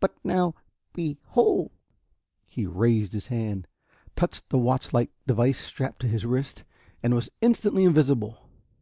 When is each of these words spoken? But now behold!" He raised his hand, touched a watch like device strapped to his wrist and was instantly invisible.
But 0.00 0.14
now 0.22 0.52
behold!" 0.92 1.70
He 2.46 2.66
raised 2.66 3.14
his 3.14 3.28
hand, 3.28 3.66
touched 4.16 4.44
a 4.52 4.58
watch 4.58 4.92
like 4.92 5.10
device 5.26 5.58
strapped 5.64 6.00
to 6.02 6.08
his 6.08 6.26
wrist 6.26 6.64
and 7.02 7.14
was 7.14 7.30
instantly 7.40 7.84
invisible. 7.84 8.36